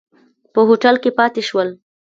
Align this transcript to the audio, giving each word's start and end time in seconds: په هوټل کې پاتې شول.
په 0.53 0.59
هوټل 0.67 0.95
کې 1.03 1.11
پاتې 1.17 1.41
شول. 1.47 1.69